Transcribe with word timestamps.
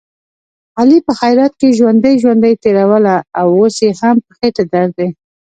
علي 0.79 0.99
په 1.07 1.11
خیرات 1.19 1.53
کې 1.59 1.75
ژوندۍ 1.77 2.13
ژوندۍ 2.23 2.53
تېروله، 2.63 3.15
اوس 3.39 3.75
یې 3.85 3.91
په 4.25 4.31
خېټه 4.37 4.63
درد 4.71 4.91
دی. 4.97 5.09